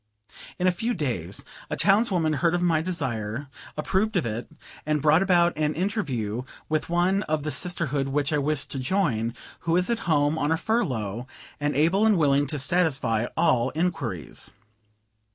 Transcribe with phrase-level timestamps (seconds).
[0.57, 4.49] In a few days a townswoman heard of my desire, approved of it,
[4.83, 9.35] and brought about an interview with one of the sisterhood which I wished to join,
[9.59, 11.27] who was at home on a furlough,
[11.59, 14.55] and able and willing to satisfy all inquiries.